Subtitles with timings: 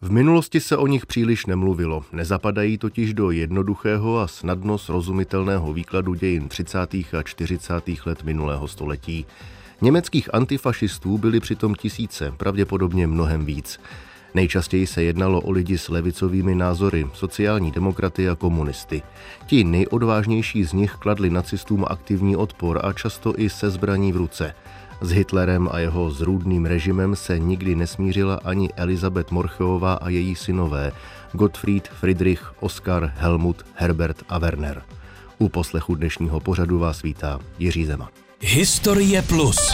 [0.00, 6.14] V minulosti se o nich příliš nemluvilo, nezapadají totiž do jednoduchého a snadno srozumitelného výkladu
[6.14, 6.94] dějin 30.
[6.94, 7.74] a 40.
[8.06, 9.26] let minulého století.
[9.80, 13.80] Německých antifašistů byly přitom tisíce, pravděpodobně mnohem víc.
[14.34, 19.02] Nejčastěji se jednalo o lidi s levicovými názory, sociální demokraty a komunisty.
[19.46, 24.54] Ti nejodvážnější z nich kladli nacistům aktivní odpor a často i se zbraní v ruce.
[25.00, 30.92] S Hitlerem a jeho zrůdným režimem se nikdy nesmířila ani Elizabeth Morcheová a její synové
[31.32, 34.82] Gottfried, Friedrich, Oskar, Helmut, Herbert a Werner.
[35.38, 38.10] U poslechu dnešního pořadu vás vítá Jiří Zema.
[38.40, 39.72] Historie Plus.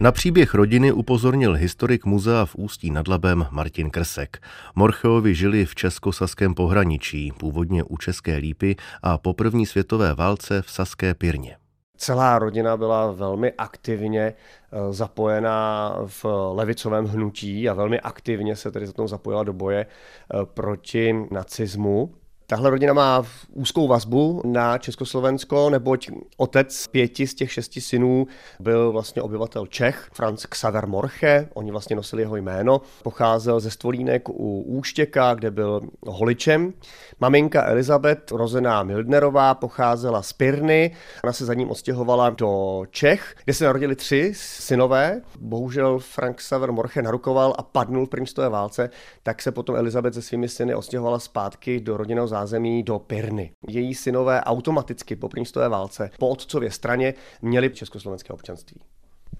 [0.00, 4.38] Na příběh rodiny upozornil historik muzea v Ústí nad Labem Martin Krsek.
[4.74, 10.70] Morcheovi žili v českosaském pohraničí, původně u České Lípy a po první světové válce v
[10.70, 11.56] Saské Pirně.
[11.96, 18.86] Celá rodina byla velmi aktivně eh, zapojená v levicovém hnutí a velmi aktivně se tedy
[18.86, 22.14] za zapojila do boje eh, proti nacismu.
[22.50, 28.26] Tahle rodina má úzkou vazbu na Československo, neboť otec pěti z těch šesti synů
[28.60, 34.28] byl vlastně obyvatel Čech, Franz Xaver Morche, oni vlastně nosili jeho jméno, pocházel ze Stvolínek
[34.28, 36.72] u Úštěka, kde byl holičem.
[37.20, 43.54] Maminka Elizabeth, rozená Mildnerová, pocházela z Pirny, ona se za ním odstěhovala do Čech, kde
[43.54, 45.20] se narodili tři synové.
[45.40, 48.90] Bohužel Frank Xaver Morche narukoval a padnul v první válce,
[49.22, 53.50] tak se potom Elizabeth se svými syny odstěhovala zpátky do rodinného zázemí do Pirny.
[53.68, 58.80] Její synové automaticky po první válce po otcově straně měli československé občanství.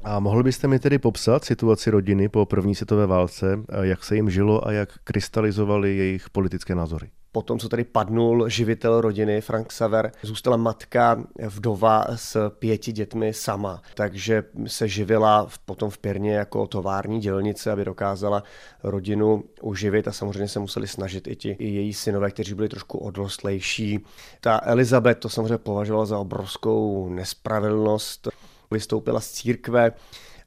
[0.04, 4.30] A mohl byste mi tedy popsat situaci rodiny po první světové válce, jak se jim
[4.30, 7.10] žilo a jak krystalizovaly jejich politické názory?
[7.32, 13.34] Po tom, co tady padnul živitel rodiny Frank Saver, zůstala matka vdova s pěti dětmi
[13.34, 18.42] sama, takže se živila potom v Pirně jako tovární dělnice, aby dokázala
[18.82, 22.98] rodinu uživit a samozřejmě se museli snažit i ti i její synové, kteří byli trošku
[22.98, 24.04] odrostlejší.
[24.40, 28.28] Ta Elizabeth to samozřejmě považovala za obrovskou nespravedlnost,
[28.70, 29.92] vystoupila z církve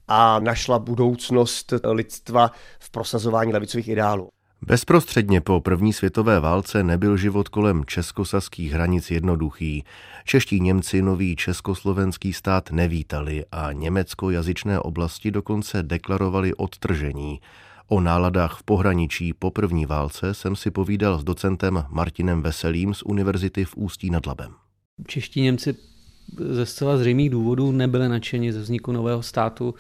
[0.08, 4.30] a našla budoucnost lidstva v prosazování levicových ideálů.
[4.68, 9.84] Bezprostředně po první světové válce nebyl život kolem českosaských hranic jednoduchý.
[10.26, 17.42] Čeští Němci nový československý stát nevítali a německojazyčné oblasti dokonce deklarovali odtržení.
[17.88, 23.04] O náladách v pohraničí po první válce jsem si povídal s docentem Martinem Veselým z
[23.04, 24.52] Univerzity v Ústí nad Labem.
[25.08, 25.76] Čeští Němci
[26.40, 29.76] ze zcela zřejmých důvodů nebyli nadšeni ze vzniku nového státu,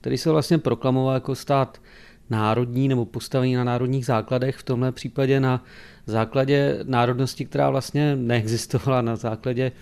[0.00, 1.80] který se vlastně proklamoval jako stát
[2.32, 5.64] národní nebo postavení na národních základech, v tomhle případě na
[6.06, 9.72] základě národnosti, která vlastně neexistovala, na základě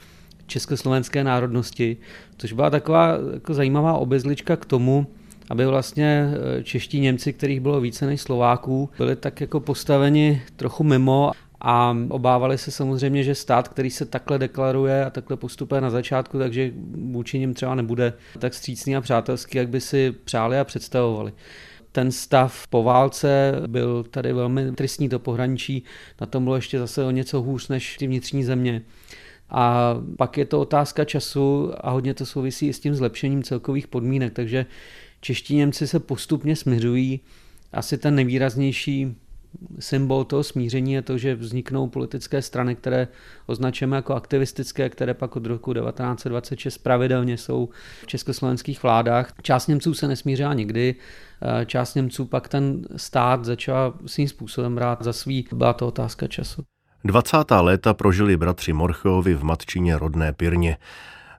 [0.47, 1.97] československé národnosti,
[2.37, 5.07] což byla taková jako zajímavá obezlička k tomu,
[5.51, 6.29] aby vlastně
[6.59, 11.97] eh, čeští Němci, kterých bylo více než Slováků, byli tak jako postaveni trochu mimo a
[12.09, 16.73] obávali se samozřejmě, že stát, který se takhle deklaruje a takhle postupuje na začátku, takže
[17.11, 21.33] vůči nim třeba nebude tak střícný a přátelský, jak by si přáli a představovali
[21.93, 25.83] ten stav po válce byl tady velmi tristní to pohraničí,
[26.21, 28.83] na tom bylo ještě zase o něco hůř než ty vnitřní země.
[29.51, 33.89] A pak je to otázka času a hodně to souvisí i s tím zlepšením celkových
[33.89, 34.67] podmínek, takže
[35.21, 37.21] čeští Němci se postupně směřují.
[37.73, 39.17] Asi ten nejvýraznější
[39.79, 43.09] symbol toho smíření je to, že vzniknou politické strany, které
[43.47, 47.69] označujeme jako aktivistické, které pak od roku 1926 pravidelně jsou
[48.03, 49.33] v československých vládách.
[49.43, 50.95] Část Němců se nesmířila nikdy,
[51.67, 55.49] část Němců pak ten stát začala svým způsobem brát za svý.
[55.53, 56.63] Byla to otázka času.
[57.05, 57.37] 20.
[57.61, 60.77] léta prožili bratři Morchovi v matčině rodné Pirně.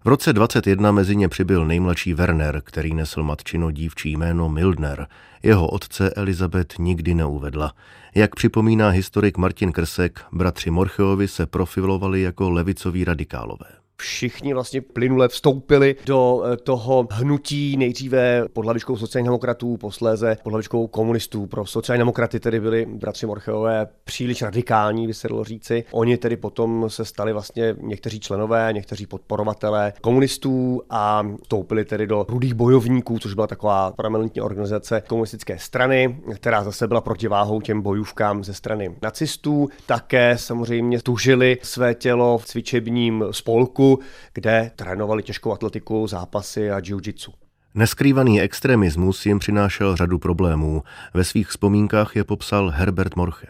[0.03, 5.07] V roce 21 mezi ně přibyl nejmladší Werner, který nesl matčino dívčí jméno Mildner.
[5.43, 7.73] Jeho otce Elizabeth nikdy neuvedla.
[8.15, 15.27] Jak připomíná historik Martin Krsek, bratři Morcheovi se profilovali jako levicoví radikálové všichni vlastně plynule
[15.27, 21.45] vstoupili do eh, toho hnutí nejdříve pod hlavičkou sociálních demokratů, posléze pod hlavičkou komunistů.
[21.45, 25.83] Pro sociální demokraty tedy byli bratři Morcheové příliš radikální, by se dalo říci.
[25.91, 32.25] Oni tedy potom se stali vlastně někteří členové, někteří podporovatelé komunistů a vstoupili tedy do
[32.29, 38.43] rudých bojovníků, což byla taková permanentní organizace komunistické strany, která zase byla protiváhou těm bojůvkám
[38.43, 39.69] ze strany nacistů.
[39.85, 43.90] Také samozřejmě tužili své tělo v cvičebním spolku,
[44.33, 47.33] kde trénovali těžkou atletiku, zápasy a jiu-jitsu.
[47.73, 50.83] Neskrývaný extremismus jim přinášel řadu problémů.
[51.13, 53.47] Ve svých vzpomínkách je popsal Herbert Morche.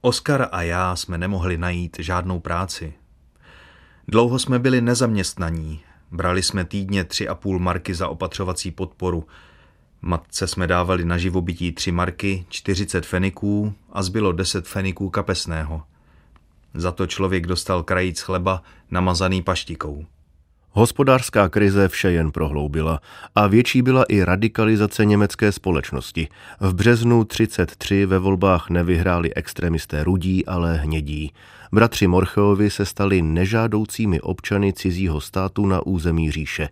[0.00, 2.92] Oskar a já jsme nemohli najít žádnou práci.
[4.08, 5.80] Dlouho jsme byli nezaměstnaní.
[6.10, 9.24] Brali jsme týdně tři a půl marky za opatřovací podporu.
[10.02, 15.82] Matce jsme dávali na živobytí tři marky, 40 feniků a zbylo 10 feniků kapesného.
[16.74, 20.04] Za to člověk dostal krajíc chleba namazaný paštikou.
[20.74, 23.00] Hospodářská krize vše jen prohloubila
[23.34, 26.28] a větší byla i radikalizace německé společnosti.
[26.60, 31.32] V březnu 33 ve volbách nevyhráli extremisté rudí, ale hnědí.
[31.74, 36.68] Bratři Morcheovi se stali nežádoucími občany cizího státu na území říše.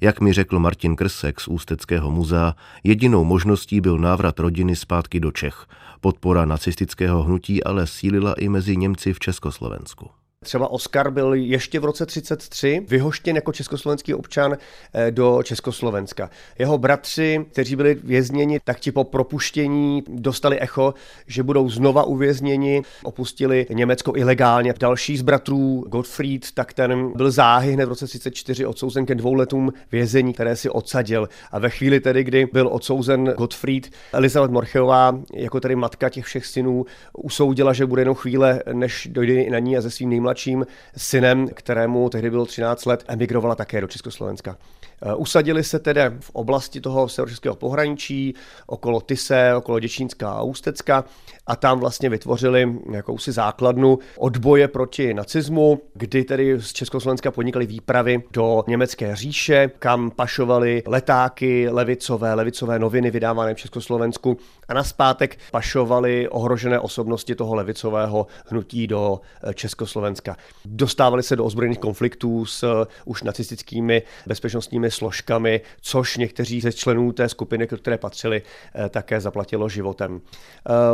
[0.00, 2.54] Jak mi řekl Martin Krsek z Ústeckého muzea,
[2.84, 5.66] jedinou možností byl návrat rodiny zpátky do Čech.
[6.00, 10.10] Podpora nacistického hnutí ale sílila i mezi Němci v Československu.
[10.44, 14.56] Třeba Oskar byl ještě v roce 33 vyhoštěn jako československý občan
[14.94, 16.30] eh, do Československa.
[16.58, 20.94] Jeho bratři, kteří byli vězněni, tak ti po propuštění dostali echo,
[21.26, 24.74] že budou znova uvězněni, opustili Německo ilegálně.
[24.80, 29.34] Další z bratrů, Gottfried, tak ten byl záhy hned v roce 34 odsouzen ke dvou
[29.34, 31.28] letům vězení, které si odsadil.
[31.52, 36.46] A ve chvíli tedy, kdy byl odsouzen Gottfried, Elizabeth Morcheová, jako tedy matka těch všech
[36.46, 40.66] synů, usoudila, že bude jenom chvíle, než dojde na ní a ze svým nejmladším
[40.96, 44.56] synem, kterému tehdy bylo 13 let, emigrovala také do Československa.
[45.02, 48.34] Eh, usadili se tedy v oblasti toho severočeského pohraničí,
[48.66, 51.04] okolo Tise, okolo Děčínska a Ústecka
[51.46, 58.22] a tam vlastně vytvořili jakousi základnu odboje proti nacismu, kdy tedy z Československa podnikali výpravy
[58.32, 64.36] do německé říše, kam pašovali letáky, levicové, levicové noviny vydávané v Československu
[64.68, 70.36] a naspátek pašovali ohrožené osobnosti toho levicového hnutí do eh, Československa.
[70.64, 77.12] Dostávali se do ozbrojených konfliktů s eh, už nacistickými bezpečnostními složkami, což někteří ze členů
[77.12, 78.42] té skupiny, které patřili,
[78.74, 80.20] eh, také zaplatilo životem.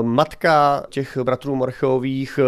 [0.03, 2.39] Matka těch bratrů Morcheových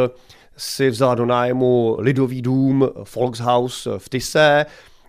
[0.56, 4.66] si vzala do nájmu lidový dům Volkshaus v Tise,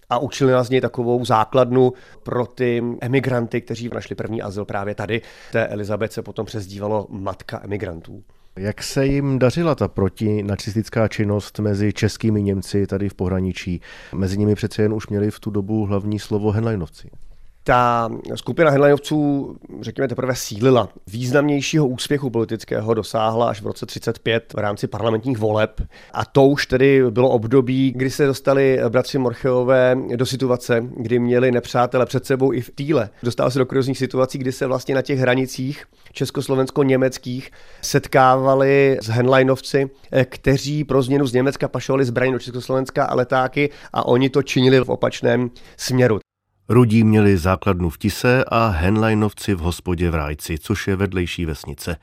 [0.10, 1.94] a učili nás z něj takovou základnu
[2.24, 5.22] pro ty emigranty, kteří našli první azyl právě tady.
[5.52, 8.24] Té Elizabeth se potom přezdívalo matka emigrantů.
[8.58, 13.82] Jak se jim dařila ta protinacistická činnost mezi českými Němci tady v pohraničí?
[14.16, 17.10] Mezi nimi přece jen už měli v tu dobu hlavní slovo Henleinovci.
[17.66, 20.90] Ta skupina headlinovců, řekněme, teprve sílila.
[21.08, 25.82] Významnějšího úspěchu politického dosáhla až v roce 35 v rámci parlamentních voleb.
[26.14, 31.52] A to už tedy bylo období, kdy se dostali bratři Morcheové do situace, kdy měli
[31.52, 33.10] nepřátele před sebou i v týle.
[33.24, 37.52] Dostali se do kuriozních situací, kdy se vlastně na těch hranicích československo-německých
[37.82, 39.90] setkávali s Henleinovci,
[40.26, 44.80] kteří pro změnu z Německa pašovali zbraně do Československa a letáky a oni to činili
[44.80, 46.23] v opačném směru.
[46.70, 51.98] Rudí měli základnu v Tise a Henleinovci v hospodě v Rájci, což je vedlejší vesnice.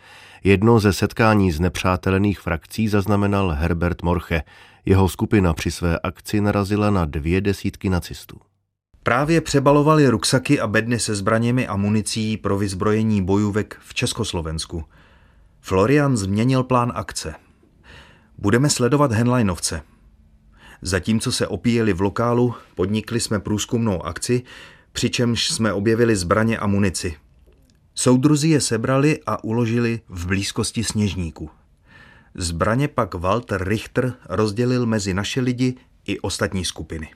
[0.44, 4.42] Jedno ze setkání z nepřátelených frakcí zaznamenal Herbert Morche.
[4.86, 8.40] Jeho skupina při své akci narazila na dvě desítky nacistů.
[9.02, 14.84] Právě přebalovali ruksaky a bedny se zbraněmi a municí pro vyzbrojení bojůvek v Československu.
[15.60, 17.34] Florian změnil plán akce.
[18.38, 19.82] Budeme sledovat Henleinovce.
[20.82, 24.42] Zatímco se opíjeli v lokálu, podnikli jsme průzkumnou akci,
[24.92, 27.16] přičemž jsme objevili zbraně a munici.
[27.94, 31.50] Soudruzi je sebrali a uložili v blízkosti sněžníku.
[32.34, 35.74] Zbraně pak Walter Richter rozdělil mezi naše lidi
[36.06, 37.08] i ostatní skupiny.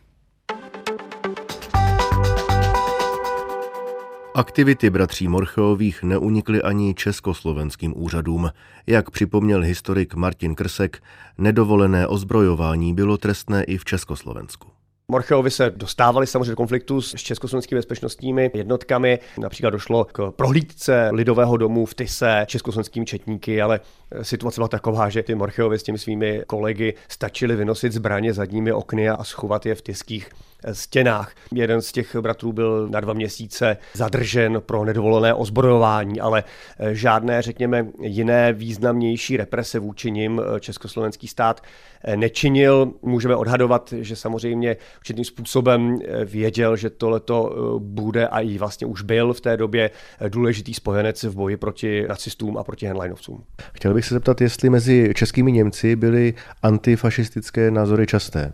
[4.37, 8.51] Aktivity bratří Morcheových neunikly ani československým úřadům.
[8.87, 11.03] Jak připomněl historik Martin Krsek,
[11.39, 14.69] nedovolené ozbrojování bylo trestné i v Československu.
[15.09, 19.19] Morcheovi se dostávali samozřejmě do konfliktu s československými bezpečnostními jednotkami.
[19.39, 23.81] Například došlo k prohlídce lidového domu v Tise československými četníky, ale
[24.23, 29.09] situace byla taková, že ty Morcheovi s těmi svými kolegy stačili vynosit zbraně zadními okny
[29.09, 30.29] a schovat je v tiských
[30.73, 31.35] stěnách.
[31.53, 36.45] Jeden z těch bratrů byl na dva měsíce zadržen pro nedovolené ozbrojování, ale
[36.79, 41.61] eh, žádné, řekněme, jiné významnější represe vůči nim eh, československý stát
[42.05, 42.93] eh, nečinil.
[43.03, 49.33] Můžeme odhadovat, že samozřejmě určitým způsobem věděl, že tohleto bude a i vlastně už byl
[49.33, 49.91] v té době
[50.29, 53.45] důležitý spojenec v boji proti nacistům a proti Henleinovcům.
[53.73, 58.53] Chtěl bych se zeptat, jestli mezi českými Němci byly antifašistické názory časté.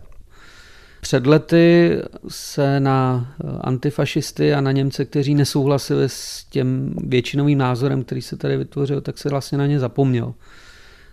[1.01, 3.27] Před lety se na
[3.61, 9.17] antifašisty a na Němce, kteří nesouhlasili s tím většinovým názorem, který se tady vytvořil, tak
[9.17, 10.33] se vlastně na ně zapomněl.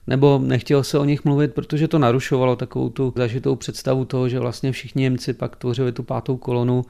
[0.06, 4.38] Nebo nechtělo se o nich mluvit, protože to narušovalo takovou tu zažitou představu toho, že
[4.38, 6.84] vlastně všichni Němci pak tvořili tu pátou kolonu.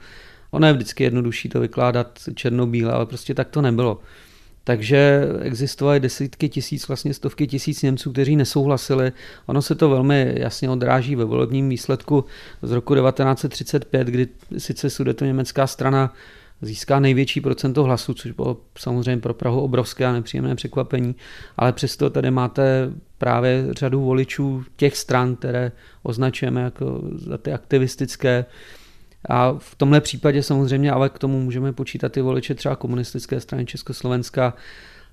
[0.51, 3.99] Ono je vždycky jednodušší to vykládat černobíle, ale prostě tak to nebylo
[4.69, 9.11] Takže existovaly desítky tisíc, vlastně stovky tisíc Němců, kteří nesouhlasili.
[9.45, 12.25] Ono se to velmi jasně odráží ve volebním výsledku
[12.61, 16.13] z roku 1935, kdy sice sudeto německá strana
[16.61, 21.15] získá největší procento hlasů, což bylo samozřejmě pro Prahu obrovské a nepříjemné překvapení,
[21.57, 25.71] ale přesto tady máte právě řadu voličů těch stran, které
[26.03, 28.45] označujeme jako za ty aktivistické,
[29.29, 33.65] a v tomhle případě samozřejmě ale k tomu můžeme počítat i voliče třeba komunistické strany
[33.65, 34.53] Československa.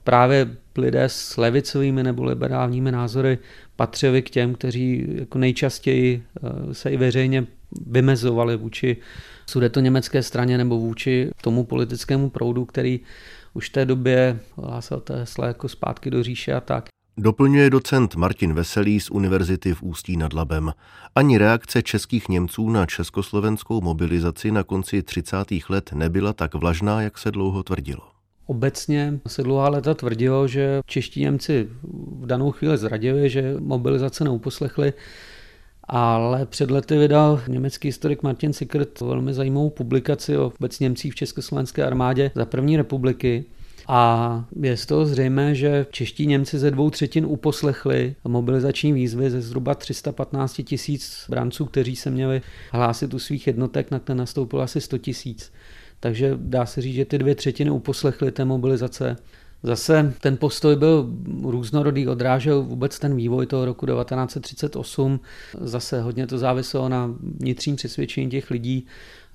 [0.04, 3.38] Právě lidé s levicovými nebo liberálními názory
[3.76, 7.46] patřili k těm, kteří jako nejčastěji eh, se i veřejně
[7.86, 8.96] vymezovali vůči
[9.46, 13.00] sudeto německé straně nebo vůči tomu politickému proudu, který
[13.54, 16.88] už v té době hlásal té jako zpátky do říše a tak.
[17.18, 20.72] Doplňuje docent Martin Veselý z Univerzity v Ústí nad Labem.
[21.14, 25.36] Ani reakce českých Němců na československou mobilizaci na konci 30.
[25.68, 28.02] let nebyla tak vlažná, jak se dlouho tvrdilo.
[28.46, 31.68] Obecně se dlouhá léta tvrdilo, že čeští Němci
[32.20, 34.92] v danou chvíli zradili, že mobilizace neuposlechli,
[35.84, 41.16] ale před lety vydal německý historik Martin Sickert velmi zajímavou publikaci o vůbec Němcích v
[41.16, 43.44] Československé armádě za první republiky,
[43.88, 49.40] a je z toho zřejmé, že čeští Němci ze dvou třetin uposlechli mobilizační výzvy ze
[49.40, 54.80] zhruba 315 tisíc branců, kteří se měli hlásit u svých jednotek, na ten nastoupilo asi
[54.80, 55.52] 100 tisíc.
[56.00, 59.16] Takže dá se říct, že ty dvě třetiny uposlechly té mobilizace.
[59.62, 61.10] Zase ten postoj byl
[61.42, 65.20] různorodý, odrážel vůbec ten vývoj toho roku 1938.
[65.60, 68.86] Zase hodně to záviselo na vnitřním přesvědčení těch lidí.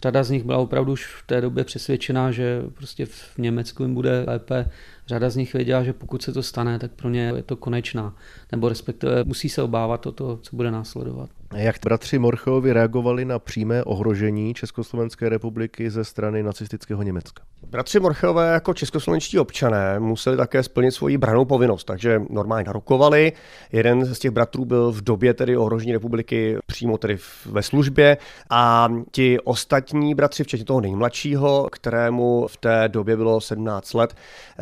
[0.01, 3.93] Řada z nich byla opravdu už v té době přesvědčená, že prostě v Německu jim
[3.93, 4.69] bude lépe.
[5.07, 8.15] Řada z nich věděla, že pokud se to stane, tak pro ně je to konečná.
[8.51, 11.29] Nebo respektive musí se obávat o to, co bude následovat.
[11.55, 17.43] Jak bratři Morchovi reagovali na přímé ohrožení Československé republiky ze strany nacistického Německa?
[17.69, 23.33] Bratři Morchové jako českoslovenští občané museli také splnit svoji branou povinnost, takže normálně narukovali.
[23.71, 28.17] Jeden z těch bratrů byl v době tedy ohrožení republiky přímo tedy ve službě
[28.49, 34.15] a ti ostatní bratři, včetně toho nejmladšího, kterému v té době bylo 17 let,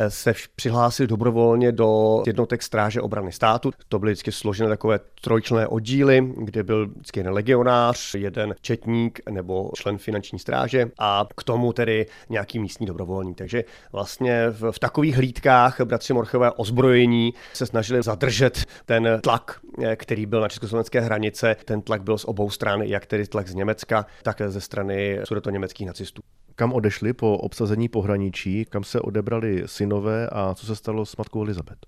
[0.08, 3.72] se přihlásili dobrovolně do jednotek stráže obrany státu.
[3.90, 9.72] To byly vždycky složené takové trojčlenné oddíly, kde byl vždycky jeden legionář, jeden četník nebo
[9.76, 13.38] člen finanční stráže a k tomu tedy nějaký místní dobrovolník.
[13.38, 19.60] Takže vlastně v, v takových hlídkách bratři Morchové ozbrojení se snažili zadržet ten tlak,
[19.96, 21.56] který byl na československé hranice.
[21.66, 25.20] Ten tlak byl z obou stran, jak tedy tlak z Německa, tak ze strany
[25.50, 26.22] německých nacistů
[26.56, 31.44] kam odešli po obsazení pohraničí, kam se odebrali synové a co se stalo s matkou
[31.44, 31.80] Elizabeth?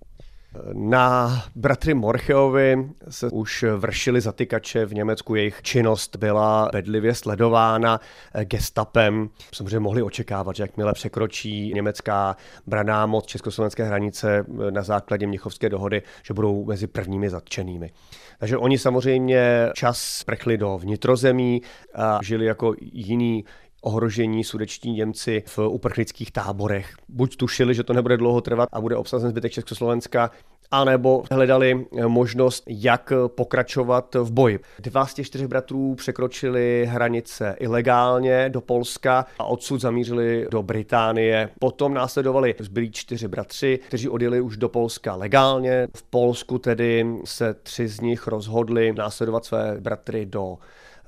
[0.74, 8.00] Na bratry Morcheovi se už vršili zatykače v Německu, jejich činnost byla bedlivě sledována
[8.43, 9.29] gestapem.
[9.53, 12.36] Samozřejmě mohli očekávat, že jakmile překročí německá
[12.67, 17.91] braná moc československé hranice na základě Mnichovské dohody, že budou mezi prvními zatčenými.
[18.39, 21.62] Takže oni samozřejmě čas prchli do vnitrozemí
[21.96, 23.46] a žili jako jiní
[23.81, 26.93] ohrožení sudečtí Němci v uprchlických táborech.
[27.09, 30.31] Buď tušili, že to nebude dlouho trvat a bude obsazen zbytek Československa,
[30.71, 34.59] anebo hledali možnost, jak pokračovat v boji.
[34.79, 41.50] Dva z těch čtyřech bratrů překročili hranice ilegálně do Polska a odsud zamířili do Británie.
[41.59, 45.88] Potom následovali zbylí čtyři bratři, kteří odjeli už do Polska legálně.
[45.95, 50.57] V Polsku tedy se tři z nich rozhodli následovat své bratry do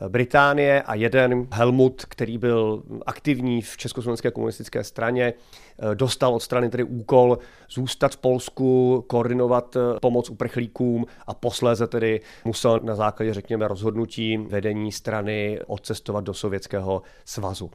[0.08, 6.70] Británie a jeden Helmut, který byl aktivní v Československé komunistické straně, eh, dostal od strany
[6.70, 7.38] tedy úkol
[7.70, 14.38] zůstat v Polsku, koordinovat eh, pomoc uprchlíkům a posléze tedy musel na základě, řekněme, rozhodnutí
[14.38, 17.72] vedení strany odcestovat do Sovětského svazu.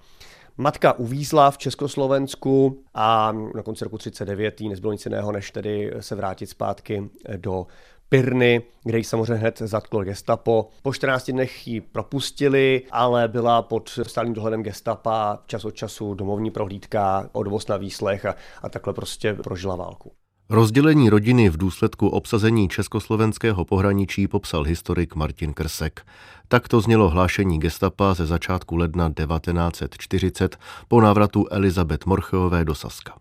[0.61, 4.61] Matka uvízla v Československu a na konci roku 39.
[4.61, 7.67] nezbylo nic jiného, než tedy se vrátit zpátky do
[8.09, 10.69] Pirny, kde ji samozřejmě hned zatklo gestapo.
[10.83, 16.50] Po 14 dnech ji propustili, ale byla pod stálým dohledem gestapa čas od času domovní
[16.50, 20.12] prohlídka, odvoz na výslech a, a takhle prostě prožila válku.
[20.50, 26.07] Rozdělení rodiny v důsledku obsazení československého pohraničí popsal historik Martin Krsek.
[26.49, 30.57] Tak to znělo hlášení gestapa ze začátku ledna 1940
[30.88, 33.15] po návratu Elizabeth Morcheové do Saska.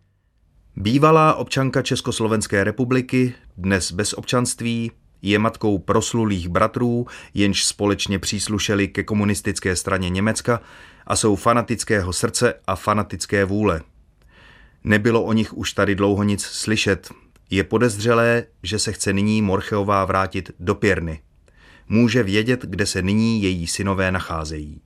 [0.76, 9.04] Bývalá občanka Československé republiky, dnes bez občanství, je matkou proslulých bratrů, jenž společně příslušeli ke
[9.04, 10.62] komunistické straně Německa
[11.08, 13.82] a jsou fanatického srdce a fanatické vůle.
[14.84, 17.10] Nebylo o nich už tady dlouho nic slyšet.
[17.50, 21.20] Je podezřelé, že se chce nyní Morcheová vrátit do Pěrny.
[21.90, 24.82] Může vědět, kde se nyní její synové nacházejí.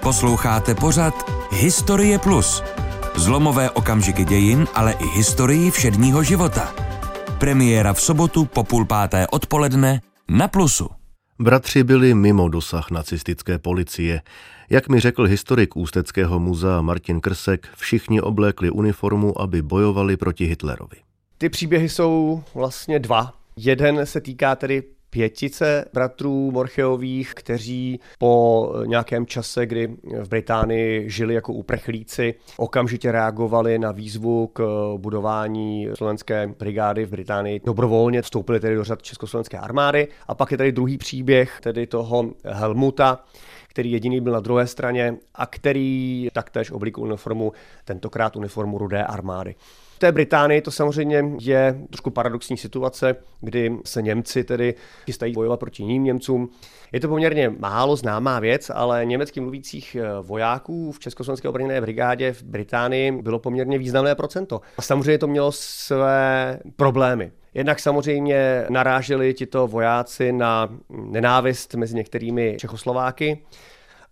[0.00, 2.62] Posloucháte pořad Historie Plus.
[3.14, 6.74] Zlomové okamžiky dějin, ale i historii všedního života.
[7.38, 10.88] Premiéra v sobotu po půl páté odpoledne na Plusu.
[11.38, 14.22] Bratři byli mimo dosah nacistické policie.
[14.70, 20.96] Jak mi řekl historik Ústeckého muzea Martin Krsek, všichni oblékli uniformu, aby bojovali proti Hitlerovi.
[21.38, 23.32] Ty příběhy jsou vlastně dva.
[23.56, 31.34] Jeden se týká tedy pětice bratrů Morcheových, kteří po nějakém čase, kdy v Británii žili
[31.34, 34.62] jako uprchlíci, okamžitě reagovali na výzvu k
[34.96, 37.60] budování slovenské brigády v Británii.
[37.64, 40.08] Dobrovolně vstoupili tedy do řad Československé armády.
[40.28, 43.24] A pak je tady druhý příběh, tedy toho Helmuta,
[43.68, 47.52] který jediný byl na druhé straně a který taktéž oblíkl uniformu,
[47.84, 49.54] tentokrát uniformu Rudé armády.
[49.96, 54.74] V té Británii to samozřejmě je trošku paradoxní situace, kdy se Němci tedy
[55.04, 56.48] chystají bojovat proti jiným Němcům.
[56.92, 62.32] Je to poměrně málo známá věc, ale německy mluvících eh, vojáků v Československé obraněné brigádě
[62.32, 64.60] v Británii bylo poměrně významné procento.
[64.78, 67.32] A samozřejmě to mělo své problémy.
[67.54, 73.38] Jednak samozřejmě naráželi tito vojáci na nenávist mezi některými Čechoslováky,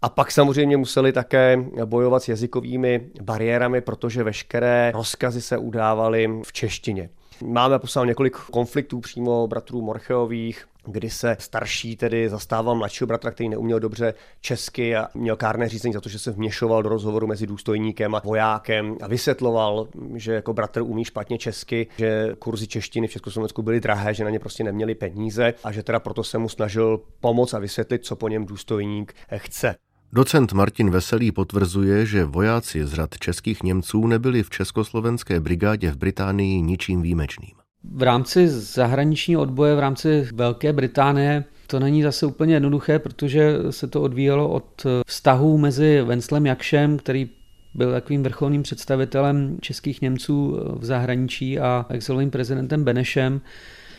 [0.05, 6.53] a pak samozřejmě museli také bojovat s jazykovými bariérami, protože veškeré rozkazy se udávaly v
[6.53, 7.11] češtině.
[7.45, 13.49] Máme poslal několik konfliktů přímo bratrů Morcheových, kdy se starší tedy zastával mladšího bratra, který
[13.49, 17.47] neuměl dobře česky a měl kárné řízení za to, že se vměšoval do rozhovoru mezi
[17.47, 23.13] důstojníkem a vojákem a vysvětloval, že jako bratr umí špatně česky, že kurzy češtiny v
[23.13, 26.49] Československu byly drahé, že na ně prostě neměli peníze a že teda proto se mu
[26.49, 29.75] snažil pomoct a vysvětlit, co po něm důstojník chce.
[30.17, 35.97] Docent Martin Veselý potvrzuje, že vojáci z řad českých Němců nebyli v československé brigádě v
[35.97, 37.51] Británii ničím výjimečným.
[37.95, 43.87] V rámci zahraničního odboje, v rámci Velké Británie, to není zase úplně jednoduché, protože se
[43.87, 47.31] to odvíjelo od vztahů mezi Venslem Jakšem, který
[47.75, 53.41] byl takovým vrcholným představitelem českých Němců v zahraničí a exilovým prezidentem Benešem,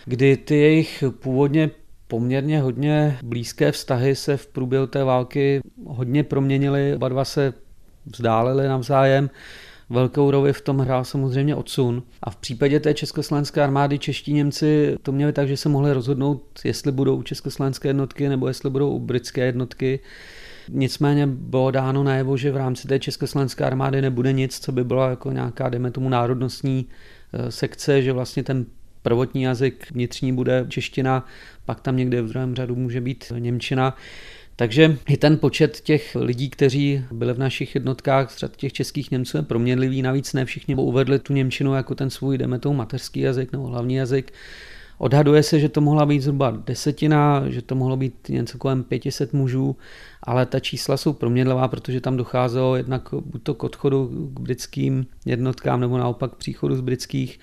[0.06, 1.72] kdy ty jejich původně
[2.08, 7.54] poměrně hodně blízké vztahy se v průběhu té války hodně proměnily, oba dva se
[8.06, 9.30] vzdálili navzájem.
[9.90, 12.04] Velkou roli v tom hrál samozřejmě odsun.
[12.24, 16.60] A v případě té československé armády čeští Němci to měli tak, že se mohli rozhodnout,
[16.64, 20.00] jestli budou československé jednotky nebo jestli budou britské jednotky.
[20.70, 25.10] Nicméně bylo dáno najevo, že v rámci té československé armády nebude nic, co by byla
[25.10, 26.86] jako nějaká, dejme tomu, národnostní
[27.34, 28.66] eh, sekce, že vlastně ten
[29.06, 31.26] prvotní jazyk vnitřní bude čeština,
[31.66, 33.98] pak tam někde v druhém řadu může být Němčina.
[34.56, 39.12] Takže i ten počet těch lidí, kteří byli v našich jednotkách z řad těch českých
[39.12, 43.20] Němců je proměnlivý, navíc ne všichni uvedli tu Němčinu jako ten svůj, jdeme tomu mateřský
[43.20, 44.34] jazyk nebo hlavní jazyk.
[44.98, 49.34] Odhaduje se, že to mohla být zhruba desetina, že to mohlo být něco kolem 500
[49.34, 49.76] mužů,
[50.24, 55.06] ale ta čísla jsou proměnlivá, protože tam docházelo jednak buď to k odchodu k britským
[55.26, 57.40] jednotkám, nebo naopak příchodu z britských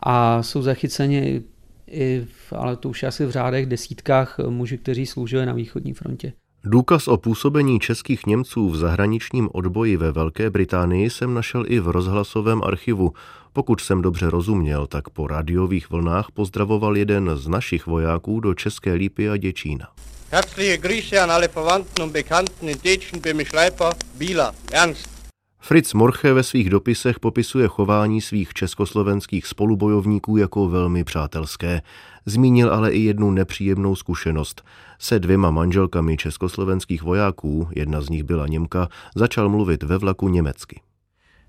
[0.00, 1.42] a jsou zachyceni
[1.86, 6.32] i, v, ale to už asi v řádech desítkách muži, kteří sloužili na východní frontě.
[6.64, 11.88] Důkaz o působení českých Němců v zahraničním odboji ve Velké Británii jsem našel i v
[11.88, 13.12] rozhlasovém archivu.
[13.52, 18.94] Pokud jsem dobře rozuměl, tak po radiových vlnách pozdravoval jeden z našich vojáků do České
[18.94, 19.88] Lípy a Děčína.
[20.30, 24.52] Herzliche Grüße an alle Verwandten und Bekannten in Detschen, Böhmisch-Leipa, Bieler.
[24.72, 25.17] Ernst.
[25.60, 31.82] Fritz Morche ve svých dopisech popisuje chování svých československých spolubojovníků jako velmi přátelské.
[32.26, 34.64] Zmínil ale i jednu nepříjemnou zkušenost.
[34.98, 40.80] Se dvěma manželkami československých vojáků, jedna z nich byla Němka, začal mluvit ve vlaku německy.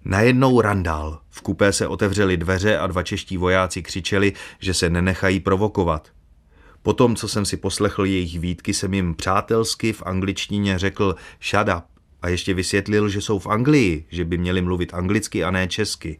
[0.05, 1.19] Najednou randál.
[1.29, 6.11] V kupé se otevřely dveře a dva čeští vojáci křičeli, že se nenechají provokovat.
[6.81, 11.98] Potom, co jsem si poslechl jejich výtky, jsem jim přátelsky v angličtině řekl shut up
[12.21, 16.19] a ještě vysvětlil, že jsou v Anglii, že by měli mluvit anglicky a ne česky.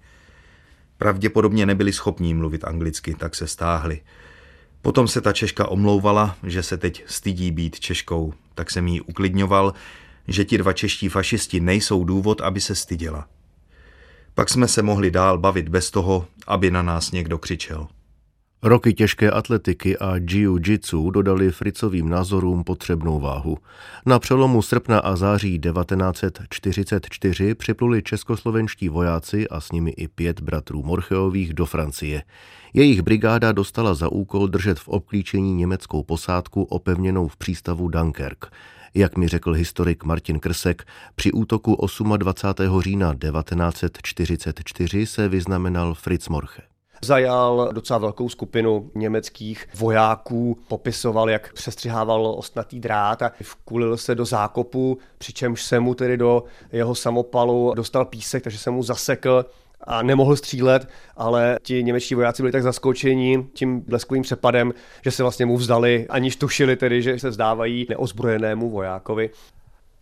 [0.98, 4.02] Pravděpodobně nebyli schopní mluvit anglicky, tak se stáhli.
[4.82, 9.74] Potom se ta Češka omlouvala, že se teď stydí být Češkou, tak jsem jí uklidňoval,
[10.28, 13.28] že ti dva čeští fašisti nejsou důvod, aby se styděla.
[14.34, 17.88] Pak jsme se mohli dál bavit bez toho, aby na nás někdo křičel.
[18.64, 23.58] Roky těžké atletiky a jiu-jitsu dodali Fricovým názorům potřebnou váhu.
[24.06, 30.84] Na přelomu srpna a září 1944 připluli českoslovenští vojáci a s nimi i pět bratrů
[30.84, 32.24] Morcheových do Francie.
[32.74, 38.46] Jejich brigáda dostala za úkol držet v obklíčení německou posádku opevněnou v přístavu Dunkirk.
[38.94, 42.82] Jak mi řekl historik Martin Krsek, při útoku 28.
[42.82, 46.69] října 1944 se vyznamenal Fritz Morche.
[47.02, 54.26] Zajal docela velkou skupinu německých vojáků, popisoval, jak přestřihával ostnatý drát a vkulil se do
[54.26, 59.46] zákopu, přičemž se mu tedy do jeho samopalu dostal písek, takže se mu zasekl
[59.84, 65.24] a nemohl střílet, ale ti němečtí vojáci byli tak zaskočeni tím bleskovým přepadem, že se
[65.24, 69.30] vlastně mu vzdali, aniž tušili tedy, že se vzdávají neozbrojenému vojákovi.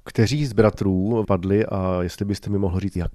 [0.03, 3.11] Kteří z bratrů padli a jestli byste mi mohl říct jak?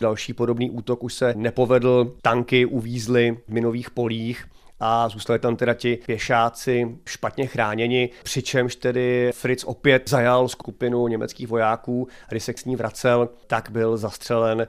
[0.00, 4.46] Další podobný útok už se nepovedl, tanky uvízly v minových polích
[4.80, 11.48] a zůstali tam teda ti pěšáci špatně chráněni, přičemž tedy Fritz opět zajal skupinu německých
[11.48, 14.66] vojáků když se k ní vracel, tak byl zastřelen eh,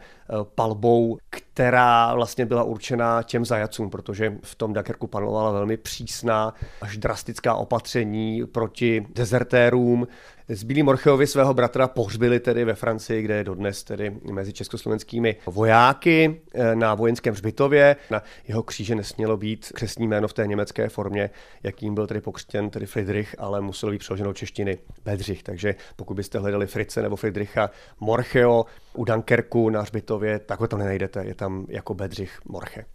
[0.56, 6.98] palbou, která vlastně byla určena těm zajacům, protože v tom Dunkerku panovala velmi přísná až
[6.98, 10.08] drastická opatření proti dezertérům,
[10.50, 16.42] Zbílí Morcheovi svého bratra pohřbili tedy ve Francii, kde je dodnes tedy mezi československými vojáky
[16.54, 17.96] eh, na vojenském hřbitově.
[18.12, 21.30] Na jeho kříže nesmělo být křesní jméno v té německé formě,
[21.64, 25.44] jakým byl tedy pokřtěn tedy Friedrich, ale muselo být přeloženo češtiny Bedřich.
[25.44, 30.80] Takže pokud byste hledali Frice nebo Friedricha Morcheo u Dunkerku na hřbitově, tak ho tam
[30.80, 32.86] nenajdete, je tam jako Bedřich Morche.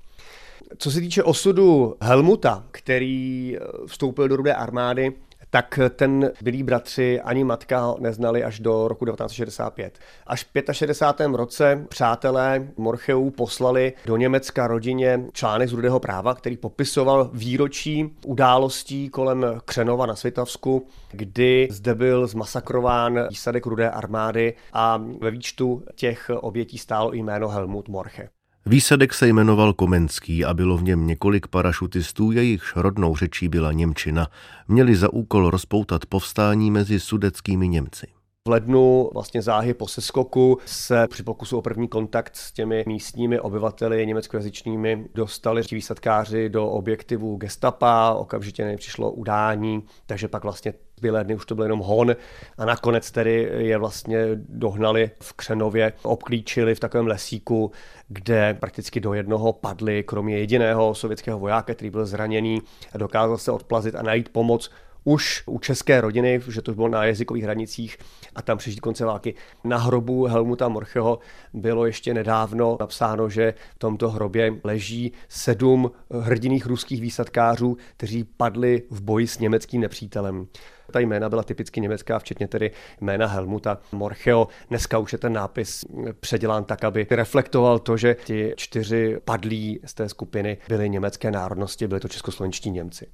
[0.78, 5.12] Co se týče osudu Helmuta, který eh, vstoupil do rudé armády,
[5.52, 9.98] tak ten byli bratři ani matka neznali až do roku 1965.
[10.26, 11.34] Až v 65.
[11.34, 19.08] roce přátelé Morcheů poslali do Německa rodině článek z Rudého práva, který popisoval výročí událostí
[19.08, 26.30] kolem Křenova na Svitavsku, kdy zde byl zmasakrován výsadek Rudé armády a ve výčtu těch
[26.40, 28.28] obětí stálo jméno Helmut Morche.
[28.66, 34.28] Výsadek se jmenoval Komenský a bylo v něm několik parašutistů, jejichž rodnou řečí byla Němčina.
[34.68, 38.06] Měli za úkol rozpoutat povstání mezi sudeckými Němci.
[38.48, 43.40] V lednu vlastně záhy po seskoku se při pokusu o první kontakt s těmi místními
[43.40, 51.34] obyvateli německojazyčnými dostali výsadkáři do objektivu gestapa, okamžitě nepřišlo udání, takže pak vlastně zbylé dny
[51.34, 52.16] už to byl jenom hon
[52.58, 57.70] a nakonec tedy je vlastně dohnali v Křenově, obklíčili v takovém lesíku,
[58.08, 62.62] kde prakticky do jednoho padli, kromě jediného sovětského vojáka, který byl zraněný
[62.92, 64.70] a dokázal se odplazit a najít pomoc
[65.04, 67.98] už u české rodiny, že to bylo na jazykových hranicích
[68.34, 69.34] a tam přežít konce války.
[69.64, 71.18] Na hrobu Helmuta Morcheho
[71.52, 78.82] bylo ještě nedávno napsáno, že v tomto hrobě leží sedm hrdiných ruských výsadkářů, kteří padli
[78.90, 80.46] v boji s německým nepřítelem.
[80.92, 84.48] Ta jména byla typicky německá, včetně tedy jména Helmuta Morcheo.
[84.68, 85.84] Dneska už je ten nápis
[86.20, 91.86] předělán tak, aby reflektoval to, že ti čtyři padlí z té skupiny byly německé národnosti,
[91.86, 93.06] byli to českoslovenští Němci.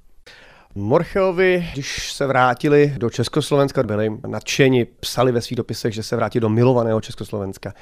[0.75, 6.39] Morcheovi, když se vrátili do Československa, byli nadšeni, psali ve svých dopisech, že se vrátí
[6.39, 7.73] do milovaného Československa.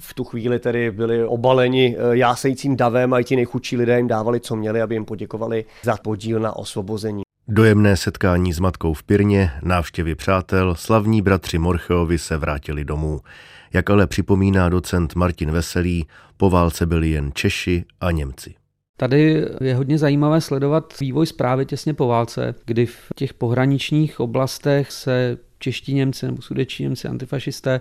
[0.00, 4.08] V tu chvíli tedy byli obaleni eh, jásejícím davem a i ti nejchudší lidé jim
[4.08, 7.23] dávali, co měli, aby jim poděkovali za podíl na osvobození.
[7.48, 13.20] Dojemné setkání s matkou v Pirně, návštěvy přátel, slavní bratři Morcheovi se vrátili domů.
[13.72, 18.54] Jak ale připomíná docent Martin Veselý, po válce byli jen Češi a Němci.
[18.96, 24.92] Tady je hodně zajímavé sledovat vývoj zprávy těsně po válce, kdy v těch pohraničních oblastech
[24.92, 27.80] se čeští Němci nebo sudeční Němci, antifašisté,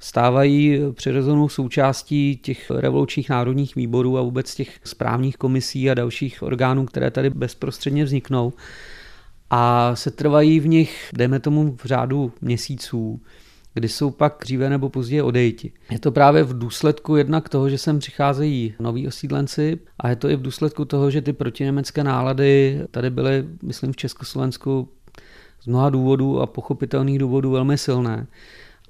[0.00, 6.86] stávají přirozenou součástí těch revolučních národních výborů a vůbec těch správních komisí a dalších orgánů,
[6.86, 8.52] které tady bezprostředně vzniknou.
[9.50, 13.20] A se trvají v nich, dejme tomu, v řádu měsíců
[13.78, 15.72] kdy jsou pak dříve nebo později odejti.
[15.90, 20.28] Je to právě v důsledku jednak toho, že sem přicházejí noví osídlenci a je to
[20.28, 24.88] i v důsledku toho, že ty protiněmecké nálady tady byly, myslím, v Československu
[25.60, 28.26] z mnoha důvodů a pochopitelných důvodů velmi silné.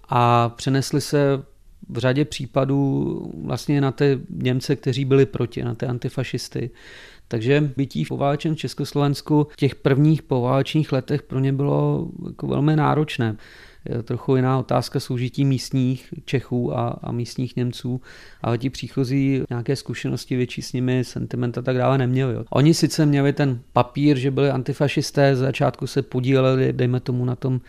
[0.08, 1.42] A přenesly se
[1.88, 6.70] v řadě případů vlastně na ty Němce, kteří byli proti, na ty antifašisty.
[7.28, 12.76] Takže bytí v poválečném Československu v těch prvních poválečných letech pro ně bylo jako velmi
[12.76, 13.36] náročné
[14.02, 18.00] trochu jiná otázka soužití místních Čechů a, a místních Němců,
[18.42, 22.34] ale ti příchozí nějaké zkušenosti větší s nimi, sentiment a tak dále neměli.
[22.34, 22.44] Jo.
[22.50, 27.36] Oni sice měli ten papír, že byli antifašisté, z začátku se podíleli, dejme tomu na
[27.36, 27.60] tom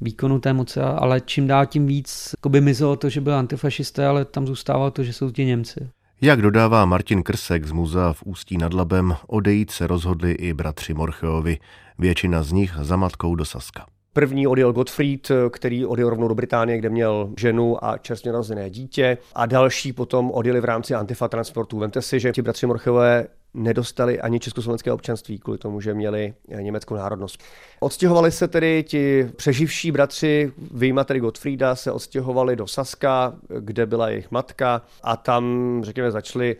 [0.00, 4.24] výkonu té moci, ale čím dál tím víc by mizelo to, že byli antifašisté, ale
[4.24, 5.88] tam zůstávalo to, že jsou ti Němci.
[6.20, 10.94] Jak dodává Martin Krsek z muzea v Ústí nad Labem, odejít se rozhodli i bratři
[10.94, 11.58] Morcheovi,
[11.98, 13.86] většina z nich za matkou do Saska.
[14.18, 19.18] První odjel Gottfried, který odjel rovnou do Británie, kde měl ženu a čerstvě narozené dítě.
[19.34, 21.78] A další potom odjeli v rámci Antifa transportu.
[21.78, 26.94] Vemte si, že ti bratři Morchové nedostali ani československé občanství kvůli tomu, že měli německou
[26.94, 27.42] národnost.
[27.80, 34.08] Odstěhovali se tedy ti přeživší bratři, vyjma tedy Gottfrieda, se odstěhovali do Saska, kde byla
[34.08, 35.44] jejich matka a tam,
[35.84, 36.56] řekněme, začali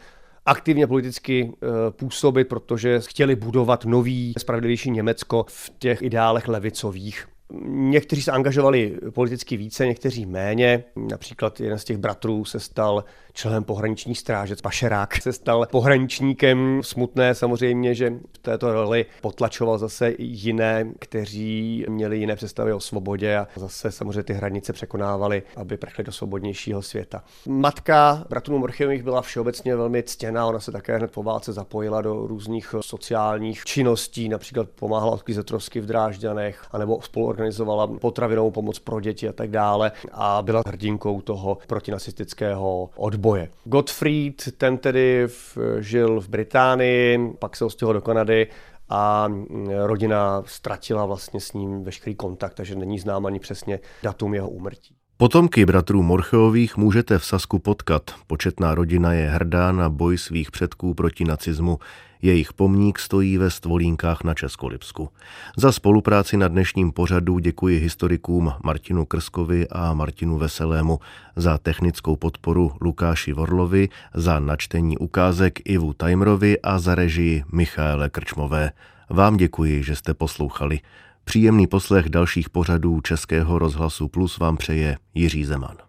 [0.46, 7.26] aktivně politicky eh, působit, protože chtěli budovat nový, spravedlivější Německo v těch ideálech levicových.
[7.66, 10.84] Někteří se angažovali politicky více, někteří méně.
[10.96, 13.04] Například jeden z těch bratrů se stal
[13.38, 16.80] členem pohraniční stráže, Pašerák se stal pohraničníkem.
[16.84, 23.36] Smutné samozřejmě, že v této roli potlačoval zase jiné, kteří měli jiné představy o svobodě
[23.36, 27.24] a zase samozřejmě ty hranice překonávali, aby prchli do svobodnějšího světa.
[27.48, 32.26] Matka bratrů Morchových byla všeobecně velmi ctěná, ona se také hned po válce zapojila do
[32.26, 39.32] různých sociálních činností, například pomáhala odklizetrovsky v Drážďanech, anebo spoluorganizovala potravinovou pomoc pro děti a
[39.32, 43.48] tak dále a byla hrdinkou toho protinacistického odboje boje.
[43.64, 48.46] Gottfried, ten tedy v, žil v Británii, pak se ostěhoval do Kanady
[48.88, 54.34] a mm, rodina ztratila vlastně s ním veškerý kontakt, takže není znám ani přesně datum
[54.34, 54.97] jeho úmrtí.
[55.20, 58.10] Potomky bratrů Morcheových můžete v Sasku potkat.
[58.26, 61.78] Početná rodina je hrdá na boj svých předků proti nacismu.
[62.22, 65.08] Jejich pomník stojí ve Stvolínkách na Českolipsku.
[65.56, 70.98] Za spolupráci na dnešním pořadu děkuji historikům Martinu Krskovi a Martinu Veselému,
[71.36, 78.72] za technickou podporu Lukáši Vorlovi, za načtení ukázek Ivu Tajmrovi a za režii Michaele Krčmové.
[79.10, 80.80] Vám děkuji, že jste poslouchali.
[81.28, 85.87] Příjemný poslech dalších pořadů Českého rozhlasu Plus vám přeje Jiří Zeman.